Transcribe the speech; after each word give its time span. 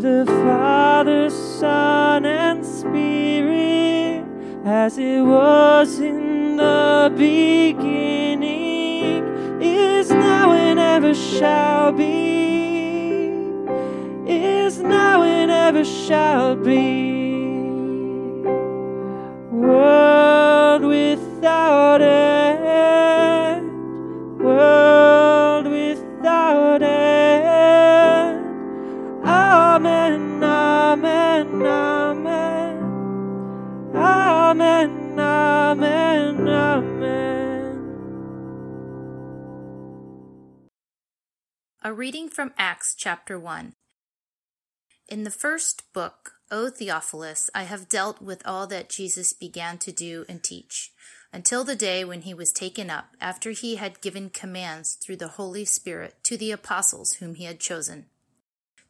the 0.00 0.24
Father, 0.26 1.28
Son, 1.28 2.24
and 2.24 2.64
Spirit, 2.64 4.24
as 4.64 4.96
it 4.96 5.20
was 5.20 6.00
in 6.00 6.56
the 6.56 7.12
beginning, 7.14 8.40
is 9.60 10.10
now, 10.10 10.52
and 10.52 10.78
ever 10.78 11.12
shall 11.14 11.92
be, 11.92 13.28
is 14.26 14.78
now, 14.78 15.22
and 15.22 15.50
ever 15.50 15.84
shall 15.84 16.56
be. 16.56 17.19
A 41.82 41.94
reading 41.94 42.28
from 42.28 42.52
Acts 42.58 42.94
chapter 42.94 43.40
1. 43.40 43.72
In 45.08 45.24
the 45.24 45.30
first 45.30 45.90
book, 45.94 46.32
O 46.50 46.68
Theophilus, 46.68 47.48
I 47.54 47.62
have 47.62 47.88
dealt 47.88 48.20
with 48.20 48.46
all 48.46 48.66
that 48.66 48.90
Jesus 48.90 49.32
began 49.32 49.78
to 49.78 49.90
do 49.90 50.26
and 50.28 50.44
teach, 50.44 50.92
until 51.32 51.64
the 51.64 51.74
day 51.74 52.04
when 52.04 52.20
he 52.20 52.34
was 52.34 52.52
taken 52.52 52.90
up, 52.90 53.16
after 53.18 53.52
he 53.52 53.76
had 53.76 54.02
given 54.02 54.28
commands 54.28 54.92
through 54.92 55.16
the 55.16 55.28
Holy 55.28 55.64
Spirit 55.64 56.16
to 56.24 56.36
the 56.36 56.50
apostles 56.50 57.14
whom 57.14 57.34
he 57.34 57.44
had 57.44 57.60
chosen. 57.60 58.04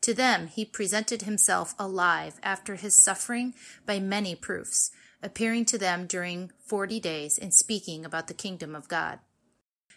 To 0.00 0.12
them 0.12 0.48
he 0.48 0.64
presented 0.64 1.22
himself 1.22 1.76
alive 1.78 2.40
after 2.42 2.74
his 2.74 3.00
suffering 3.00 3.54
by 3.86 4.00
many 4.00 4.34
proofs, 4.34 4.90
appearing 5.22 5.64
to 5.66 5.78
them 5.78 6.08
during 6.08 6.50
forty 6.66 6.98
days 6.98 7.38
and 7.38 7.54
speaking 7.54 8.04
about 8.04 8.26
the 8.26 8.34
kingdom 8.34 8.74
of 8.74 8.88
God. 8.88 9.20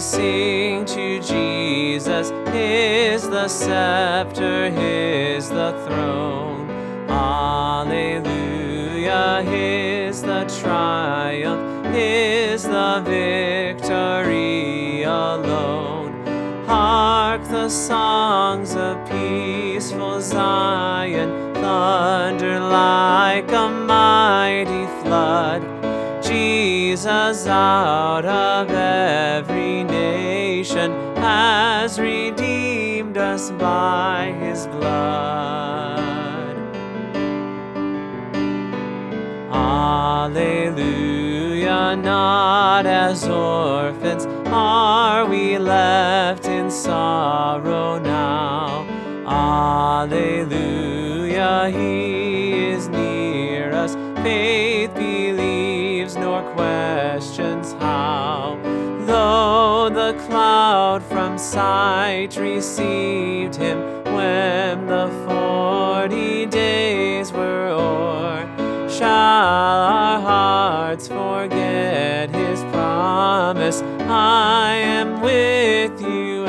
Sing 0.00 0.84
to 0.86 1.20
Jesus, 1.20 2.30
His 2.52 3.28
the 3.28 3.46
scepter, 3.46 4.68
His 4.70 5.48
the 5.48 5.72
throne. 5.86 6.68
Alleluia, 7.08 8.32
His 9.44 10.20
the 10.22 10.44
triumph, 10.60 11.86
His 11.94 12.64
the 12.64 13.02
victory 13.06 15.04
alone. 15.04 16.12
Hark 16.66 17.44
the 17.44 17.68
songs 17.68 18.74
of 18.74 18.98
peaceful 19.08 20.20
Zion, 20.20 21.54
thunder 21.54 22.58
like 22.58 23.48
a 23.52 23.68
mighty 23.68 24.86
flood. 25.02 25.62
Jesus 26.24 27.46
out 27.46 28.24
of 28.24 28.70
every 28.70 29.53
has 30.64 31.98
redeemed 32.00 33.18
us 33.18 33.50
by 33.50 34.34
his 34.40 34.66
blood. 34.68 36.56
Alleluia, 40.34 40.76
not 41.96 42.86
as 42.86 43.28
orphans 43.28 44.26
are 44.46 45.26
we 45.26 45.58
left 45.58 46.46
in 46.46 46.70
sorrow 46.70 47.98
now. 47.98 48.86
Alleluia, 50.06 50.40
he 51.70 52.68
is 52.68 52.88
near 52.88 53.70
us, 53.72 53.94
faith 54.22 54.83
cloud 60.34 61.00
from 61.04 61.38
sight 61.38 62.36
received 62.36 63.54
him 63.54 63.78
when 64.16 64.84
the 64.88 65.06
forty 65.28 66.44
days 66.44 67.30
were 67.30 67.68
o'er, 67.68 68.44
shall 68.90 69.78
our 69.94 70.20
hearts 70.20 71.06
forget 71.06 72.34
his 72.34 72.60
promise? 72.72 73.80
I 74.08 74.74
am 74.74 75.20
with 75.20 76.02
you 76.02 76.48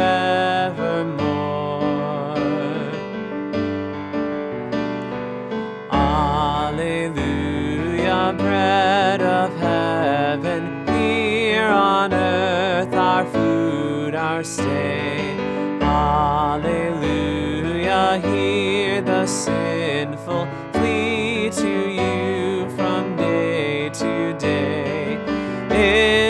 our 14.35 14.43
stay. 14.43 15.37
Alleluia, 15.81 16.99
here 18.21 19.01
the 19.01 19.25
sinful 19.25 20.45
flee 20.73 21.49
to 21.49 21.89
you 21.99 22.69
from 22.75 23.15
day 23.15 23.89
to 23.91 24.33
day. 24.37 25.17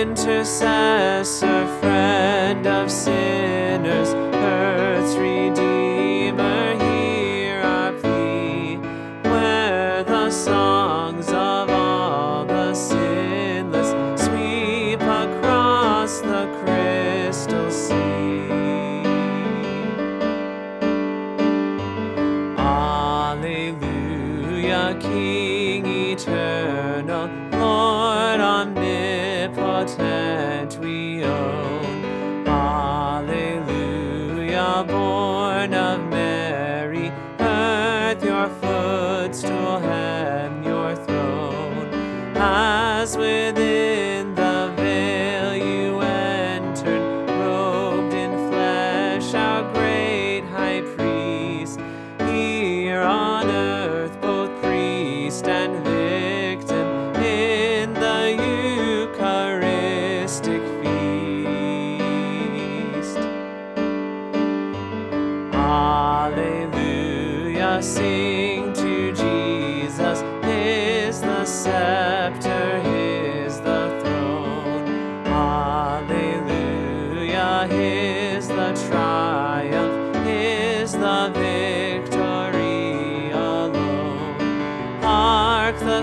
Intercessor, 0.01 1.65
friend 1.81 2.67
of 2.67 2.91
sinners, 2.91 4.13
earth's 4.13 5.15
redeemer, 5.15 5.94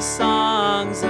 songs 0.03 1.05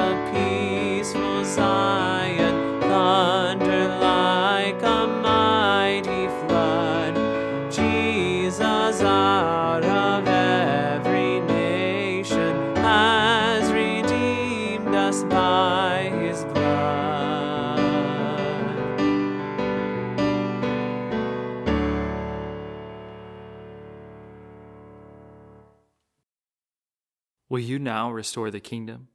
Will 27.52 27.60
you 27.60 27.78
now 27.78 28.10
restore 28.10 28.50
the 28.50 28.60
kingdom? 28.60 29.08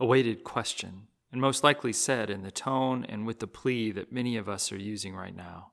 A 0.00 0.06
weighted 0.06 0.42
question, 0.42 1.08
and 1.30 1.38
most 1.38 1.62
likely 1.62 1.92
said 1.92 2.30
in 2.30 2.40
the 2.40 2.50
tone 2.50 3.04
and 3.06 3.26
with 3.26 3.40
the 3.40 3.46
plea 3.46 3.90
that 3.90 4.10
many 4.10 4.38
of 4.38 4.48
us 4.48 4.72
are 4.72 4.78
using 4.78 5.14
right 5.14 5.36
now. 5.36 5.72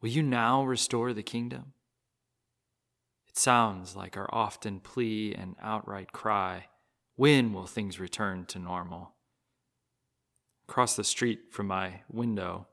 Will 0.00 0.10
you 0.10 0.22
now 0.22 0.62
restore 0.62 1.12
the 1.12 1.24
kingdom? 1.24 1.72
It 3.28 3.36
sounds 3.36 3.96
like 3.96 4.16
our 4.16 4.32
often 4.32 4.78
plea 4.78 5.34
and 5.34 5.56
outright 5.60 6.12
cry 6.12 6.66
when 7.16 7.52
will 7.52 7.66
things 7.66 7.98
return 7.98 8.46
to 8.46 8.60
normal? 8.60 9.16
Across 10.68 10.94
the 10.94 11.02
street 11.02 11.50
from 11.50 11.66
my 11.66 12.02
window 12.08 12.68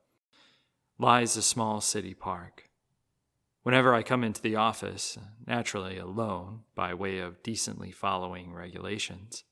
lies 0.99 1.35
a 1.35 1.41
small 1.41 1.81
city 1.81 2.13
park. 2.13 2.69
Whenever 3.63 3.93
I 3.93 4.03
come 4.03 4.25
into 4.25 4.41
the 4.41 4.57
office, 4.57 5.17
naturally 5.47 5.97
alone 5.97 6.63
by 6.75 6.93
way 6.93 7.19
of 7.19 7.41
decently 7.41 7.91
following 7.91 8.53
regulations, 8.53 9.45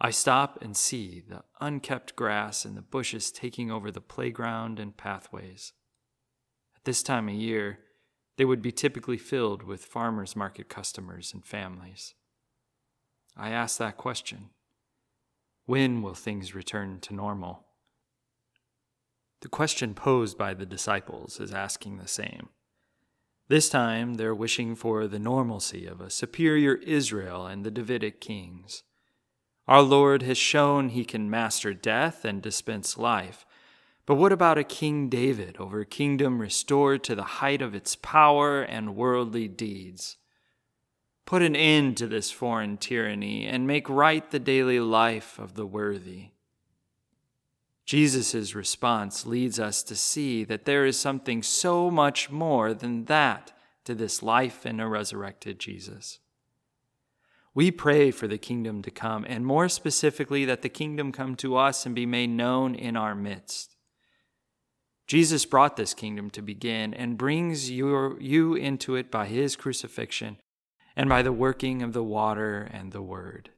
I 0.00 0.10
stop 0.10 0.62
and 0.62 0.76
see 0.76 1.20
the 1.20 1.42
unkept 1.60 2.14
grass 2.14 2.64
and 2.64 2.76
the 2.76 2.82
bushes 2.82 3.32
taking 3.32 3.72
over 3.72 3.90
the 3.90 4.00
playground 4.00 4.78
and 4.78 4.96
pathways. 4.96 5.72
At 6.76 6.84
this 6.84 7.02
time 7.02 7.28
of 7.28 7.34
year, 7.34 7.80
they 8.36 8.44
would 8.44 8.62
be 8.62 8.72
typically 8.72 9.18
filled 9.18 9.64
with 9.64 9.84
farmers 9.84 10.36
market 10.36 10.68
customers 10.68 11.32
and 11.34 11.44
families. 11.44 12.14
I 13.36 13.50
ask 13.50 13.78
that 13.78 13.96
question 13.96 14.50
When 15.66 16.02
will 16.02 16.14
things 16.14 16.54
return 16.54 17.00
to 17.00 17.14
normal? 17.14 17.64
The 19.40 19.48
question 19.48 19.94
posed 19.94 20.38
by 20.38 20.54
the 20.54 20.66
disciples 20.66 21.40
is 21.40 21.52
asking 21.52 21.98
the 21.98 22.08
same. 22.08 22.48
This 23.48 23.68
time, 23.68 24.14
they're 24.14 24.34
wishing 24.34 24.74
for 24.74 25.06
the 25.06 25.18
normalcy 25.18 25.86
of 25.86 26.00
a 26.00 26.08
superior 26.08 26.76
Israel 26.76 27.46
and 27.46 27.62
the 27.62 27.70
Davidic 27.70 28.20
kings. 28.20 28.84
Our 29.68 29.82
Lord 29.82 30.22
has 30.22 30.38
shown 30.38 30.90
he 30.90 31.04
can 31.04 31.28
master 31.28 31.74
death 31.74 32.24
and 32.24 32.40
dispense 32.40 32.96
life. 32.96 33.44
But 34.06 34.16
what 34.16 34.32
about 34.32 34.58
a 34.58 34.64
King 34.64 35.08
David 35.08 35.56
over 35.58 35.80
a 35.80 35.86
kingdom 35.86 36.38
restored 36.38 37.02
to 37.04 37.14
the 37.14 37.22
height 37.22 37.62
of 37.62 37.74
its 37.74 37.96
power 37.96 38.62
and 38.62 38.96
worldly 38.96 39.48
deeds? 39.48 40.18
Put 41.26 41.40
an 41.40 41.56
end 41.56 41.96
to 41.98 42.06
this 42.06 42.30
foreign 42.30 42.76
tyranny 42.76 43.46
and 43.46 43.66
make 43.66 43.88
right 43.88 44.30
the 44.30 44.38
daily 44.38 44.80
life 44.80 45.38
of 45.38 45.54
the 45.54 45.66
worthy. 45.66 46.33
Jesus' 47.84 48.54
response 48.54 49.26
leads 49.26 49.60
us 49.60 49.82
to 49.82 49.94
see 49.94 50.42
that 50.44 50.64
there 50.64 50.86
is 50.86 50.98
something 50.98 51.42
so 51.42 51.90
much 51.90 52.30
more 52.30 52.72
than 52.72 53.04
that 53.06 53.52
to 53.84 53.94
this 53.94 54.22
life 54.22 54.64
in 54.64 54.80
a 54.80 54.88
resurrected 54.88 55.58
Jesus. 55.58 56.18
We 57.52 57.70
pray 57.70 58.10
for 58.10 58.26
the 58.26 58.38
kingdom 58.38 58.82
to 58.82 58.90
come, 58.90 59.24
and 59.28 59.46
more 59.46 59.68
specifically, 59.68 60.44
that 60.46 60.62
the 60.62 60.68
kingdom 60.68 61.12
come 61.12 61.36
to 61.36 61.56
us 61.56 61.84
and 61.86 61.94
be 61.94 62.06
made 62.06 62.30
known 62.30 62.74
in 62.74 62.96
our 62.96 63.14
midst. 63.14 63.76
Jesus 65.06 65.44
brought 65.44 65.76
this 65.76 65.92
kingdom 65.92 66.30
to 66.30 66.42
begin 66.42 66.94
and 66.94 67.18
brings 67.18 67.70
your, 67.70 68.18
you 68.20 68.54
into 68.54 68.96
it 68.96 69.10
by 69.10 69.26
his 69.26 69.54
crucifixion 69.54 70.38
and 70.96 71.08
by 71.08 71.22
the 71.22 71.32
working 71.32 71.82
of 71.82 71.92
the 71.92 72.02
water 72.02 72.68
and 72.72 72.92
the 72.92 73.02
word. 73.02 73.50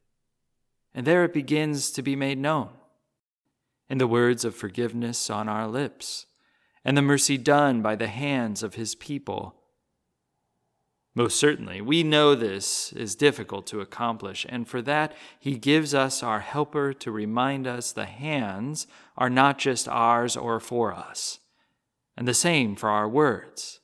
And 0.92 1.06
there 1.06 1.24
it 1.24 1.32
begins 1.32 1.90
to 1.92 2.02
be 2.02 2.16
made 2.16 2.38
known 2.38 2.70
in 3.88 3.98
the 3.98 4.06
words 4.06 4.44
of 4.44 4.54
forgiveness 4.54 5.30
on 5.30 5.48
our 5.48 5.68
lips, 5.68 6.26
and 6.84 6.96
the 6.96 7.02
mercy 7.02 7.38
done 7.38 7.82
by 7.82 7.96
the 7.96 8.08
hands 8.08 8.62
of 8.62 8.74
his 8.74 8.94
people. 8.94 9.54
Most 11.14 11.40
certainly, 11.40 11.80
we 11.80 12.02
know 12.02 12.34
this 12.34 12.92
is 12.92 13.14
difficult 13.14 13.66
to 13.68 13.80
accomplish, 13.80 14.44
and 14.48 14.68
for 14.68 14.82
that, 14.82 15.14
he 15.40 15.56
gives 15.56 15.94
us 15.94 16.22
our 16.22 16.40
helper 16.40 16.92
to 16.92 17.10
remind 17.10 17.66
us 17.66 17.90
the 17.90 18.04
hands 18.04 18.86
are 19.16 19.30
not 19.30 19.58
just 19.58 19.88
ours 19.88 20.36
or 20.36 20.60
for 20.60 20.92
us, 20.92 21.38
and 22.16 22.28
the 22.28 22.34
same 22.34 22.76
for 22.76 22.90
our 22.90 23.08
words, 23.08 23.80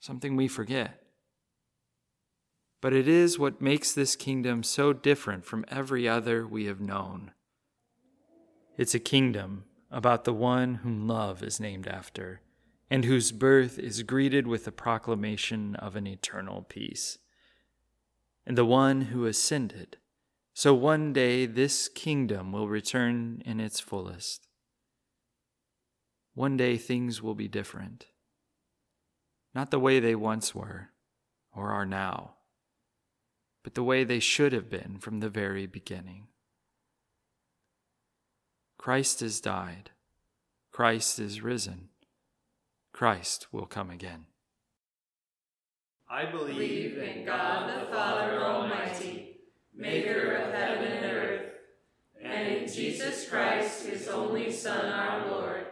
something 0.00 0.34
we 0.34 0.48
forget. 0.48 1.00
But 2.80 2.92
it 2.92 3.06
is 3.06 3.38
what 3.38 3.60
makes 3.60 3.92
this 3.92 4.16
kingdom 4.16 4.62
so 4.62 4.92
different 4.92 5.44
from 5.44 5.64
every 5.68 6.08
other 6.08 6.46
we 6.46 6.66
have 6.66 6.80
known. 6.80 7.32
It's 8.78 8.94
a 8.94 9.00
kingdom 9.00 9.64
about 9.90 10.22
the 10.22 10.32
one 10.32 10.76
whom 10.76 11.08
love 11.08 11.42
is 11.42 11.58
named 11.58 11.88
after, 11.88 12.42
and 12.88 13.04
whose 13.04 13.32
birth 13.32 13.76
is 13.76 14.04
greeted 14.04 14.46
with 14.46 14.64
the 14.64 14.72
proclamation 14.72 15.74
of 15.74 15.96
an 15.96 16.06
eternal 16.06 16.62
peace. 16.62 17.18
And 18.46 18.56
the 18.56 18.64
one 18.64 19.02
who 19.02 19.26
ascended, 19.26 19.96
so 20.54 20.74
one 20.74 21.12
day 21.12 21.44
this 21.44 21.88
kingdom 21.88 22.52
will 22.52 22.68
return 22.68 23.42
in 23.44 23.58
its 23.58 23.80
fullest. 23.80 24.46
One 26.34 26.56
day 26.56 26.76
things 26.76 27.20
will 27.20 27.34
be 27.34 27.48
different, 27.48 28.06
not 29.56 29.72
the 29.72 29.80
way 29.80 29.98
they 29.98 30.14
once 30.14 30.54
were 30.54 30.90
or 31.52 31.72
are 31.72 31.84
now, 31.84 32.34
but 33.64 33.74
the 33.74 33.82
way 33.82 34.04
they 34.04 34.20
should 34.20 34.52
have 34.52 34.70
been 34.70 34.98
from 35.00 35.18
the 35.18 35.28
very 35.28 35.66
beginning. 35.66 36.28
Christ 38.78 39.20
has 39.20 39.40
died. 39.40 39.90
Christ 40.70 41.18
is 41.18 41.42
risen. 41.42 41.88
Christ 42.92 43.48
will 43.52 43.66
come 43.66 43.90
again. 43.90 44.26
I 46.08 46.30
believe 46.30 46.96
in 46.96 47.26
God 47.26 47.68
the 47.68 47.86
Father 47.86 48.40
Almighty, 48.40 49.40
maker 49.74 50.32
of 50.32 50.54
heaven 50.54 50.84
and 50.84 51.04
earth, 51.04 51.52
and 52.22 52.48
in 52.48 52.72
Jesus 52.72 53.28
Christ, 53.28 53.86
his 53.86 54.08
only 54.08 54.50
Son, 54.52 54.86
our 54.86 55.28
Lord, 55.28 55.66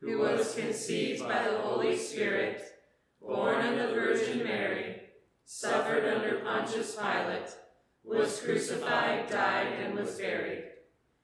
who 0.00 0.18
was 0.18 0.54
conceived 0.54 1.22
by 1.22 1.44
the 1.44 1.58
Holy 1.58 1.96
Spirit, 1.96 2.62
born 3.22 3.64
of 3.64 3.78
the 3.78 3.94
Virgin 3.94 4.44
Mary, 4.44 5.00
suffered 5.44 6.04
under 6.04 6.40
Pontius 6.40 6.96
Pilate, 6.96 7.54
was 8.04 8.40
crucified, 8.40 9.30
died, 9.30 9.72
and 9.84 9.94
was 9.94 10.18
buried. 10.18 10.69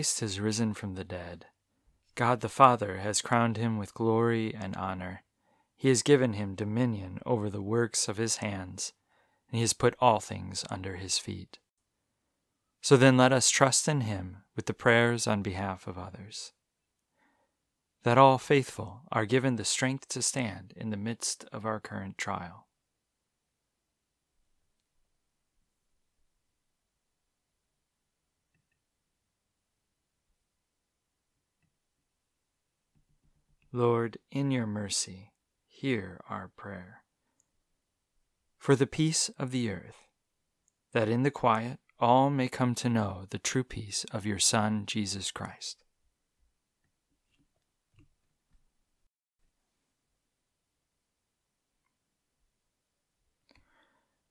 Christ 0.00 0.20
has 0.20 0.40
risen 0.40 0.72
from 0.72 0.94
the 0.94 1.04
dead. 1.04 1.44
God 2.14 2.40
the 2.40 2.48
Father 2.48 3.00
has 3.00 3.20
crowned 3.20 3.58
him 3.58 3.76
with 3.76 3.92
glory 3.92 4.54
and 4.54 4.74
honor. 4.74 5.24
He 5.76 5.88
has 5.88 6.02
given 6.02 6.32
him 6.32 6.54
dominion 6.54 7.18
over 7.26 7.50
the 7.50 7.60
works 7.60 8.08
of 8.08 8.16
his 8.16 8.36
hands, 8.36 8.94
and 9.50 9.56
he 9.56 9.60
has 9.60 9.74
put 9.74 9.94
all 10.00 10.18
things 10.18 10.64
under 10.70 10.96
his 10.96 11.18
feet. 11.18 11.58
So 12.80 12.96
then 12.96 13.18
let 13.18 13.30
us 13.30 13.50
trust 13.50 13.88
in 13.88 14.00
him 14.00 14.38
with 14.56 14.64
the 14.64 14.72
prayers 14.72 15.26
on 15.26 15.42
behalf 15.42 15.86
of 15.86 15.98
others. 15.98 16.52
That 18.02 18.16
all 18.16 18.38
faithful 18.38 19.02
are 19.12 19.26
given 19.26 19.56
the 19.56 19.66
strength 19.66 20.08
to 20.08 20.22
stand 20.22 20.72
in 20.76 20.88
the 20.88 20.96
midst 20.96 21.44
of 21.52 21.66
our 21.66 21.78
current 21.78 22.16
trial. 22.16 22.68
Lord, 33.72 34.18
in 34.32 34.50
your 34.50 34.66
mercy, 34.66 35.30
hear 35.68 36.20
our 36.28 36.48
prayer. 36.48 37.04
For 38.58 38.74
the 38.74 38.86
peace 38.86 39.30
of 39.38 39.52
the 39.52 39.70
earth, 39.70 40.08
that 40.92 41.08
in 41.08 41.22
the 41.22 41.30
quiet 41.30 41.78
all 42.00 42.30
may 42.30 42.48
come 42.48 42.74
to 42.74 42.88
know 42.88 43.26
the 43.30 43.38
true 43.38 43.62
peace 43.62 44.04
of 44.12 44.26
your 44.26 44.40
Son, 44.40 44.86
Jesus 44.86 45.30
Christ. 45.30 45.84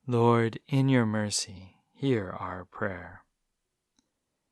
Lord, 0.06 0.58
in 0.68 0.90
your 0.90 1.06
mercy, 1.06 1.76
hear 1.94 2.36
our 2.38 2.66
prayer. 2.66 3.24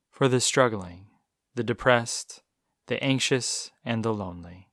For 0.09 0.27
the 0.27 0.39
struggling, 0.39 1.07
the 1.53 1.63
depressed, 1.63 2.41
the 2.87 3.03
anxious, 3.03 3.69
and 3.85 4.03
the 4.03 4.13
lonely 4.13 4.68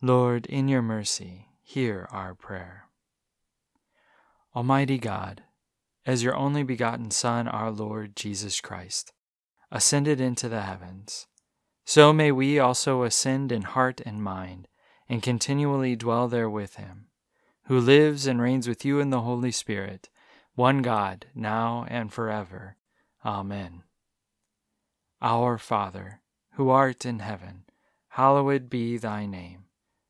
Lord, 0.00 0.46
in 0.46 0.68
your 0.68 0.80
mercy, 0.80 1.48
hear 1.60 2.06
our 2.12 2.32
prayer. 2.32 2.84
Almighty 4.54 4.96
God, 4.96 5.42
as 6.06 6.22
your 6.22 6.36
only 6.36 6.62
begotten 6.62 7.10
Son, 7.10 7.48
our 7.48 7.72
Lord 7.72 8.14
Jesus 8.14 8.60
Christ, 8.60 9.12
ascended 9.72 10.20
into 10.20 10.48
the 10.48 10.60
heavens, 10.60 11.26
so 11.84 12.12
may 12.12 12.30
we 12.30 12.60
also 12.60 13.02
ascend 13.02 13.50
in 13.50 13.62
heart 13.62 14.00
and 14.06 14.22
mind, 14.22 14.68
and 15.08 15.20
continually 15.20 15.96
dwell 15.96 16.28
there 16.28 16.48
with 16.48 16.76
him, 16.76 17.06
who 17.64 17.80
lives 17.80 18.28
and 18.28 18.40
reigns 18.40 18.68
with 18.68 18.84
you 18.84 19.00
in 19.00 19.10
the 19.10 19.22
Holy 19.22 19.50
Spirit, 19.50 20.08
one 20.54 20.80
God, 20.80 21.26
now 21.34 21.84
and 21.88 22.12
forever. 22.12 22.76
Amen. 23.24 23.82
Our 25.20 25.58
Father, 25.58 26.20
who 26.52 26.70
art 26.70 27.04
in 27.04 27.18
heaven, 27.18 27.64
hallowed 28.10 28.70
be 28.70 28.96
thy 28.96 29.26
name. 29.26 29.64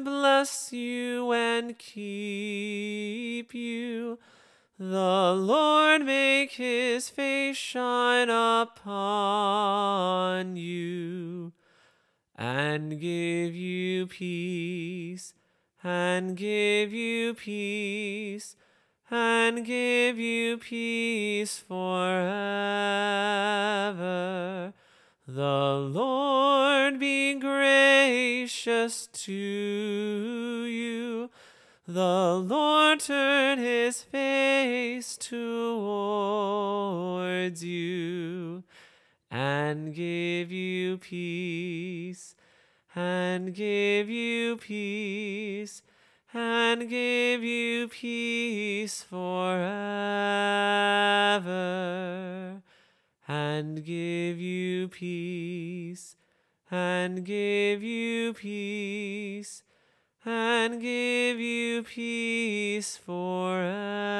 bless 0.00 0.72
you 0.72 1.32
and 1.32 1.78
keep 1.78 3.52
you. 3.54 4.18
The 4.78 5.34
Lord 5.36 6.04
make 6.04 6.52
his 6.52 7.08
face 7.10 7.56
shine 7.56 8.30
upon 8.30 8.86
you 10.56 11.52
and 12.36 12.98
give 13.00 13.54
you 13.54 14.06
peace, 14.08 15.34
and 15.84 16.36
give 16.36 16.92
you 16.92 17.34
peace, 17.34 18.56
and 19.10 19.64
give 19.64 20.18
you 20.18 20.58
peace 20.58 21.58
forever. 21.58 22.42
The 25.26 25.88
Lord 25.88 26.98
be 26.98 27.34
gracious 27.34 29.06
to 29.06 29.32
you. 29.32 31.30
The 31.86 32.42
Lord 32.44 32.98
turn 32.98 33.60
his 33.60 34.02
face 34.02 35.16
towards 35.16 35.62
you 37.62 38.64
and 39.30 39.94
give 39.94 40.50
you 40.50 40.98
peace, 40.98 42.34
and 42.96 43.54
give 43.54 44.10
you 44.10 44.56
peace, 44.56 45.82
and 46.34 46.90
give 46.90 47.44
you 47.44 47.86
peace 47.86 49.04
forever 49.04 49.92
and 53.28 53.84
give 53.84 54.38
you 54.38 54.88
peace, 54.88 56.16
and 56.70 57.24
give 57.24 57.82
you 57.82 58.32
peace, 58.32 59.62
and 60.24 60.80
give 60.80 61.38
you 61.38 61.82
peace 61.82 62.96
forever. 62.96 64.12